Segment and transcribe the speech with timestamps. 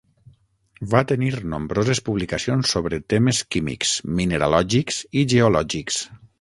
[0.93, 6.05] Va tenir nombroses publicacions sobre temes químics, mineralògics i geològics.